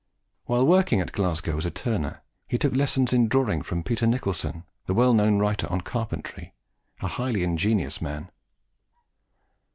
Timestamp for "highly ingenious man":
7.07-8.31